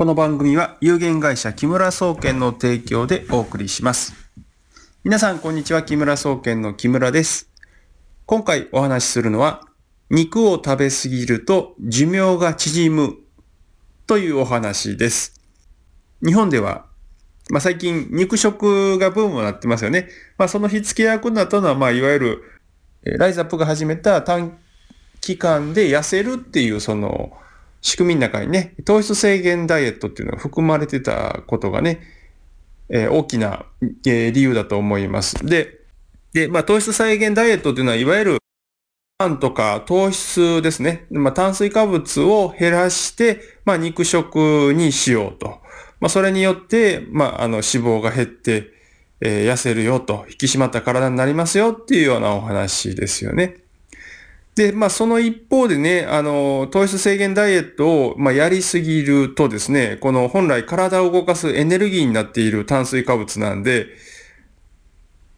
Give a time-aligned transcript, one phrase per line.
[0.00, 4.14] この番組は有限会社木村総研の提供でお送りします。
[5.04, 5.82] 皆さんこんにちは。
[5.82, 7.50] 木村総研の木村です。
[8.24, 9.60] 今回お話しするのは、
[10.08, 13.16] 肉を食べ過ぎると寿命が縮む
[14.06, 15.38] というお話です。
[16.24, 16.86] 日本では、
[17.50, 20.08] まあ、最近肉食がブームになってますよね。
[20.38, 22.42] まあ、その火付け役になったのは、まあ、いわゆる
[23.02, 24.56] ライズアップが始めた短
[25.20, 27.36] 期間で痩せるっていうその
[27.82, 32.00] 仕組みの中にね、糖質制限ダイエットっていうのが含まれてたことがね、
[32.88, 33.64] えー大きな、
[34.06, 35.44] えー理由だと思います。
[35.46, 35.80] で、
[36.32, 38.38] で、まあ糖質制限ダイエットっていうのは、いわゆる
[39.18, 41.06] パンとか糖質ですね。
[41.10, 45.60] まあ炭水化物を減らして、まあ肉食にしようと。
[46.00, 48.70] まあそれによって、まああの脂肪が減って、
[49.20, 53.56] えー痩せるよと、引き締まった体になりますよっていうようなお話ですよね。
[54.60, 63.86] で、まあその一方でね、あの、糖質制限ダイエットを、まあ、やりすぎるとですね、この本来体を動かすエネルギーになっている炭水化物なんで、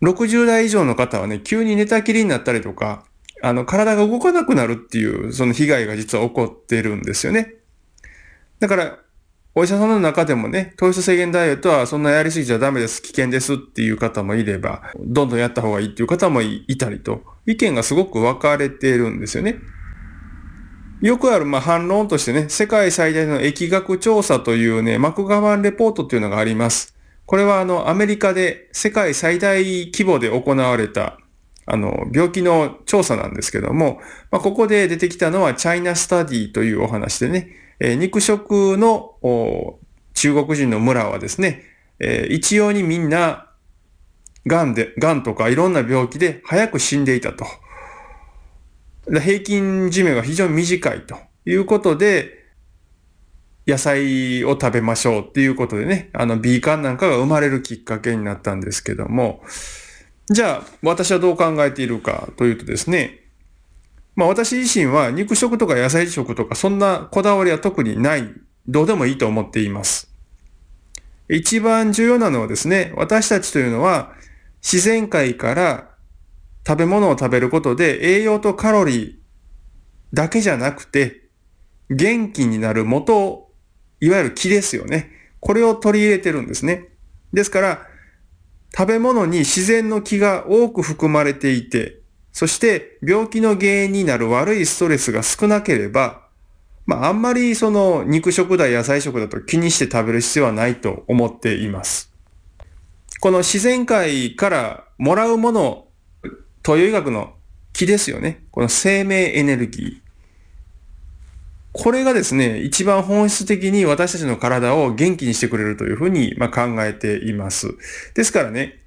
[0.03, 3.05] 60代以上の方はね、急に寝たきりになったりとか、
[3.45, 7.55] あの、体が動かなくなるっていう、その被害が実は起こってるんですよね。
[8.59, 8.99] だから、
[9.55, 19.59] お医者さんの中でもね、糖質制限ダイエットはそんなやりすぎちゃダメです、危険ですっていう方もいれば、どんどんやった方がいいっていう方もいたりと、意見がすごく分かれているんですよね。
[21.03, 26.97] よくある、まあ、反論としてね、世界最大の疫学調査というね、マクガバンレポートっていうのがあります。
[27.27, 31.19] これはあの、アメリカで世界最大規模で行われた、
[31.67, 34.01] あの、病気の調査なんですけども、
[34.31, 37.51] まあ、ここで出てきたのはチャイナスタディというお話でね、
[37.83, 39.17] えー肉食の
[40.15, 41.65] 中国人の村はですね、
[41.99, 43.49] えー一様にみんな、
[44.47, 47.45] 癌で、癌とかいろんな病気で早く死んでいたと。
[49.21, 52.39] 平均寿命が非常に短いということで、
[53.67, 59.43] 野菜を食べましょうっていうことでね、あの、ビーカンなんかが生まれるきっかけになったんですけども、
[60.31, 63.22] じゃあ、私はどう考えているかというとですね、
[64.15, 68.33] まあ私自身は肉食とか野菜食とかそんなこだわりは特にない、
[68.69, 70.13] どうでもいいと思っています。
[71.29, 74.13] 一番重要なのはですね、私たちというのは
[74.63, 75.91] 自然界から
[76.67, 79.15] 食べ物を食べることで栄養とカロリー
[80.13, 81.23] だけじゃなくて
[81.91, 83.51] 元気になる元、
[84.01, 85.11] いわゆる気ですよね。
[85.41, 86.89] これを取り入れてるんですね。
[87.33, 87.87] ですから、
[88.77, 92.02] 食べ物に自然の気が多く含まれていて、
[92.33, 96.23] そして病気の原因になる悪いストレスが少なければ、
[96.87, 102.11] まああんまりその肉食だ野菜食だと気にして食べる必要はないと思っています。
[103.21, 105.87] この自然界からもらうもの、
[106.65, 107.35] 東洋医学の
[107.73, 108.45] 気ですよね。
[108.51, 110.03] この生命エネルギー。
[111.73, 117.75] これがですね、一番本質的に私たちの体を元気にしてくれるというふうにまあ考えています。
[118.15, 118.82] ですからね、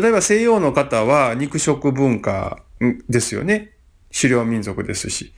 [0.00, 2.62] 例えば西洋の方は肉食文化
[3.08, 3.72] ですよね。
[4.12, 5.32] 狩猟民族ですし。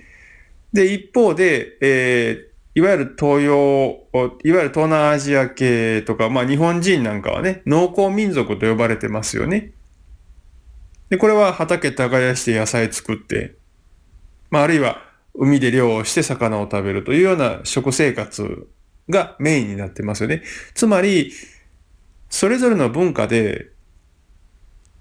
[0.72, 9.72] で、一方で、えーいわゆる東洋、いわゆる東南アジア系とか、まあ日本人なんかはね、農耕民族と呼ばれてますよね。
[11.08, 13.56] で、これは畑耕して野菜作って、
[14.50, 15.02] まああるいは
[15.34, 18.68] 海で漁をして魚を食べるというような食生活
[19.08, 20.44] がメインになってますよね。
[20.74, 21.32] つまり、
[22.28, 23.72] それぞれの文化で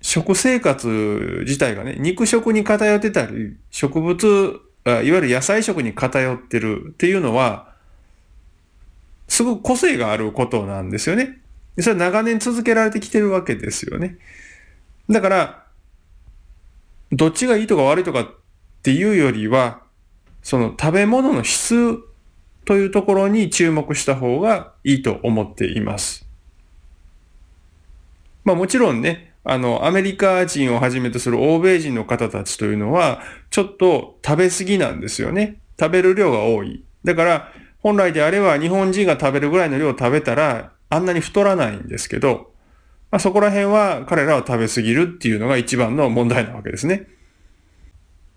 [0.02, 7.74] 食生活自体がね、肉食に偏ってたり、植物、いわゆる野菜食に偏ってるっていうのは、
[9.28, 11.40] すごく個性があることなんですよね。
[11.80, 14.18] それは長年続けられてきてるわけですよね。
[15.10, 15.64] だから、
[17.12, 18.28] どっちがいいとか悪いとかっ
[18.84, 19.82] ていうよりは、
[20.42, 21.98] その食べ物の質
[22.66, 26.26] というところに注目した方がいいと思っています。
[28.44, 35.62] まあもちろんね、あの、アメリカ人をはじめとする欧米人の方たちというのは、ちょっと食べ過ぎなんですよね。
[35.80, 36.84] 食べる量が多い。
[37.06, 42.52] だから、本来であれば日本人が食べるぐらいの量を食べたら、あんなに太らないんですけど、
[43.10, 47.08] まあ、そこら辺は彼らは食べ過ぎるっていうのが一番の問題なわけですね。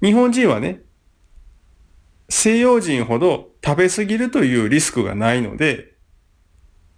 [0.00, 0.80] 日本人はね、
[2.28, 5.94] 西洋人ほど食べ過ぎるというリスクがないので、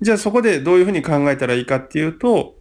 [0.03, 2.61] じゃあそこでどういうふうに考えたらいいかっていうと、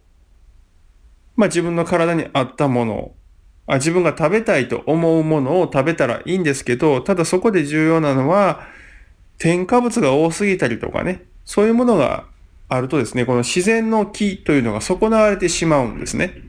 [1.36, 3.12] まあ自分の体に合ったもの
[3.66, 8.66] あ、自分が食べたいと思うものを食べたらいいんですけど、ただそこで重要なのは、
[9.38, 12.26] 添加物が多すぎたりとかね、そういうものが
[12.68, 16.42] あるとですね、この自然の木というのが損なわれてしまうんですね。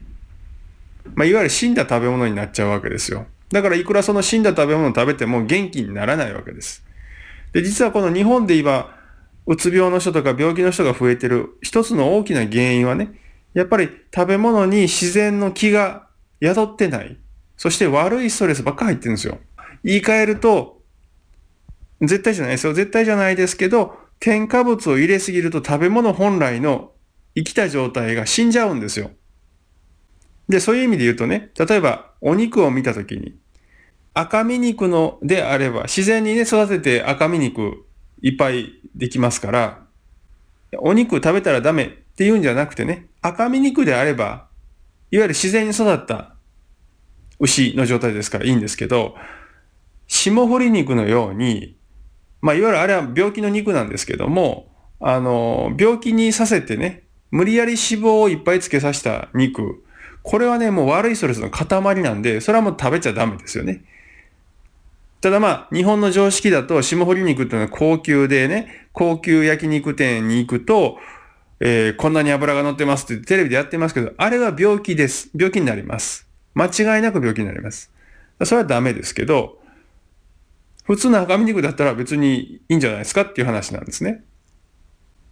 [1.15, 3.25] まあ、いわゆる死んだ食べ物になっちゃうわけですよ。
[3.51, 6.83] だからいくらその死んだ食べ物を食べても元気にならないわけです。
[7.51, 8.95] で、実はこの日本で今、
[9.45, 13.13] うつ病の人とか病気の人が増えてる一つの大きな原因はね、
[13.53, 16.07] やっぱり食べ物に自然の気が
[16.41, 17.17] 宿ってない。
[17.57, 19.39] そして悪いストレスばっか入ってるんですよ。
[19.83, 20.81] 言い換えると、
[22.01, 22.73] 絶対じゃないですよ。
[22.73, 26.91] 絶対じゃないですけど、添加物を入れすぎると食べ物本来の
[27.35, 29.11] 生きた状態が死んじゃうんですよ。
[30.49, 33.35] で、そういう意味で言うとね、例えばお肉を見たときに、
[34.13, 37.85] 赤身肉のであれば、自然にね、育てて赤身肉
[38.21, 39.79] いっぱいできますから、
[40.77, 44.47] お肉食べたらダメって言うんじゃなくてね、赤身肉であれば、
[45.09, 46.35] いわゆる自然に育った
[47.39, 49.15] 牛の状態ですからいいんですけど、
[50.07, 51.77] 霜降り肉のように、
[52.41, 54.67] まあ、いわゆるあれは病気の肉なんですけども、
[54.99, 59.83] あの、病気にさせてね、無理やり脂肪をいっぱいつけさせた肉、
[60.21, 63.83] これはね、もう悪いストレスの塊なんで、それはもう食べちゃダメですよね。
[65.21, 70.97] ただまあ、日本の常識だと、霜降り肉っていうのは高級でね、高級焼肉店に行くと、
[71.59, 75.29] えー、こんなに油が乗ってますってテレビでやってますけど、あれは病気です。
[75.33, 76.27] 病気になります。
[76.53, 77.91] 間違いなく病気になります。
[78.43, 79.59] それはダメですけど、
[80.83, 84.23] 普通の赤身肉だったら別にいいんじゃないですかっていう話なんですね。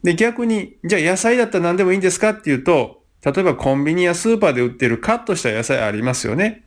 [0.03, 6.63] で、逆に、じゃあ野菜だったら何でもいいんですかっていうと、例えばコンビニやスーパーで売ってるカットした野菜ありますよね。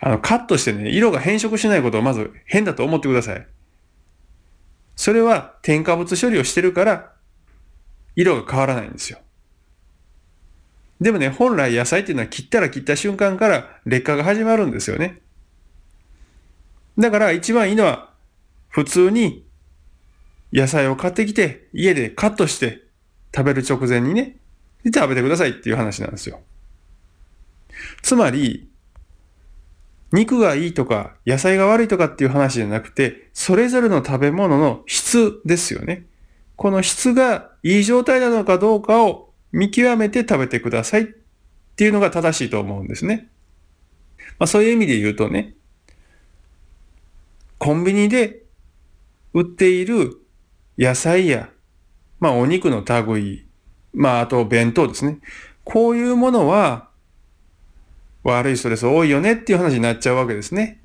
[0.00, 3.46] あの、カットしてね、色が変色しないことをまず変だと思ってください。
[4.96, 7.12] それは添加物処理をしてるから、
[8.16, 9.18] 色が変わらないんですよ。
[11.00, 15.20] でもね、本来野菜っていうのは切ったら切った瞬間から劣化が始まるんですよね。
[16.98, 18.10] だから一番いいのは、
[18.68, 19.46] 普通に
[20.52, 22.82] 野菜を買ってきて、家でカットして
[23.34, 24.36] 食べる直前にね、
[24.84, 26.40] で食べてくださいっていう話なんですよ。
[28.02, 28.68] つまり、
[30.12, 36.04] 肉がいいとか野菜が悪いとかっていう話じゃなくて、それぞれの食べ物の質ですよね。
[36.60, 41.06] この質がいい状態なのかどうかを見極めて食べてくださいっ
[41.74, 43.30] ていうのが正しいと思うんですね。
[44.38, 45.54] まあそういう意味で言うとね、
[47.56, 48.42] コンビニで
[49.32, 50.18] 売っている
[50.76, 51.48] 野菜や、
[52.18, 53.46] まあお肉の類、
[53.94, 55.20] まああと弁当ですね。
[55.64, 56.90] こういうものは
[58.22, 60.82] 悪いストレス多いよねっていう話になっちゃうわけですね。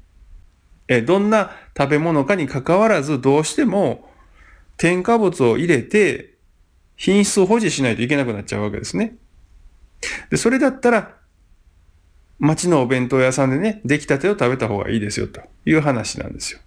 [0.87, 4.14] え、どんな食べ物かに関わらずどうしても
[4.77, 6.35] 添加物を入れて
[6.95, 9.15] 品質を保持しないといけなくなっちゃうわけですね。
[10.29, 11.15] で、それだったら
[12.39, 16.59] 街のお弁当屋さんでね、出来たてを食べた方がいいですよという話なんですよ。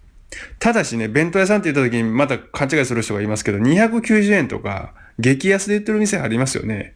[0.59, 6.95] ただしね、弁当屋さんって言った時にまた勘違いする人がいますけど、290円とか激安で売ってる店ありますよね。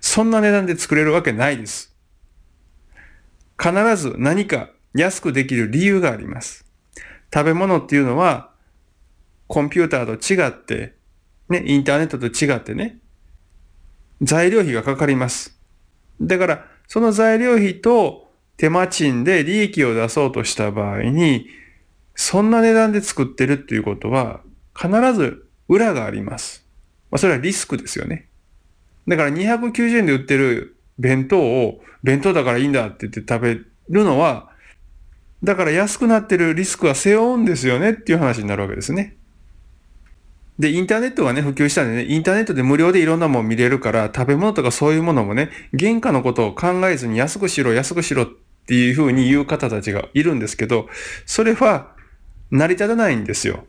[0.00, 1.94] そんな値段で作れるわけないです。
[3.60, 6.64] 必ず何か安くできる理由があります。
[7.32, 8.49] 食べ物っていうのは、
[9.50, 10.94] コンピューターと違って、
[11.48, 13.00] ね、インターネットと違ってね、
[14.22, 15.58] 材料費がかかります。
[16.22, 21.48] だから、その材料費と手間賃で利益を出そうとした場合に、
[22.14, 24.40] そんな値段で作ってるっていうことは、
[24.80, 26.64] 必ず裏があります。
[27.10, 28.28] まあ、それはリスクですよね。
[29.08, 33.54] だから290円で売ってる弁当を、弁当だからいいんだって言って食べ
[33.88, 34.52] るのは、
[35.42, 39.16] だから安くなってるリスクは背負うんですよねっていう話になるわけですね。
[40.60, 45.48] で、インターネットがね、普及したんでね、インターネットで無料でいろんなもの見れるから、食べ物とかそういうものもね、
[45.78, 48.26] 原価のことを考えずに安くしろ、安くしろっ
[48.66, 50.86] ていうふうに言う方たちがいるんですけど、
[51.24, 51.92] それは
[52.50, 53.64] 成り立たないんですよ。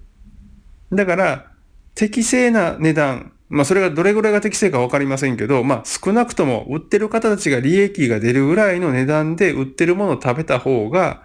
[0.91, 1.51] だから、
[1.95, 11.23] 適正な値段、まあそれがどれぐらいが適正かわかりませんけど、まあ少なくとも売ってる方たちが利益が出るぐらいの値段で売ってるものを食べた方が、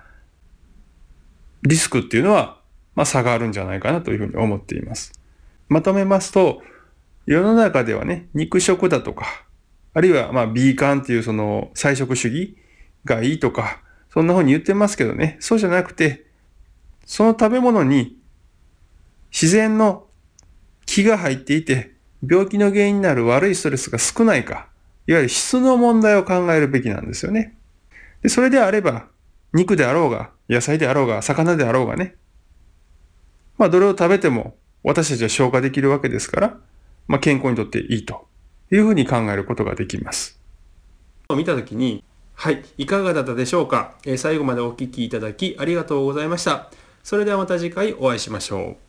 [1.65, 2.61] リスクっていうのは、
[2.95, 5.26] まあ差があるんじゃないかなというふうに思っています。
[5.69, 6.63] まとめますと、
[7.27, 9.27] 世の中ではね、肉食だとか、
[9.95, 12.57] あるいはまあビーカンっていうその菜食主義
[13.05, 13.81] がいいとか、
[14.11, 16.27] そんな風に言ってますけどね、そうじゃなくて、
[17.05, 18.17] その食べ物に
[19.33, 20.07] 自然の
[20.87, 21.93] 気が入っていて、
[22.27, 24.69] 病気の原因になる悪いストレスが少ないか、
[25.07, 27.57] いわゆる質の問題を考えるべきなんですよね。
[28.23, 29.07] で、それであれば、
[29.53, 32.17] 肉であろうが、野菜であろうが、魚であろうがね、
[33.59, 34.57] まあ、どれを食べても
[34.87, 36.57] 私たちは消化できるわけですから、
[37.09, 38.29] まあ、健康にとっていいと
[38.71, 40.39] いうふうに考えることができます。
[41.29, 46.71] 見たときに、はい、いかがだったでしょうか、えー、最後までお聞きいただきありがとうございました。
[47.03, 48.86] それではまた次回お会いしましょう。